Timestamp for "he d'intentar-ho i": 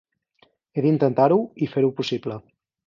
0.79-1.71